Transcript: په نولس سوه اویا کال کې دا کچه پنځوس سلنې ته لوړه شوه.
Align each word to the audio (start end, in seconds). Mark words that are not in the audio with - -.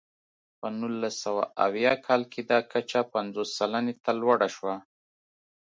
په 0.59 0.67
نولس 0.79 1.15
سوه 1.25 1.43
اویا 1.65 1.93
کال 2.05 2.21
کې 2.31 2.41
دا 2.51 2.59
کچه 2.71 2.99
پنځوس 3.13 3.49
سلنې 3.57 3.93
ته 4.03 4.11
لوړه 4.21 4.47
شوه. 4.55 4.75